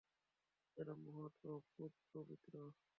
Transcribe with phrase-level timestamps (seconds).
[0.77, 2.53] যারা মহৎ ও পূতপবিত্র।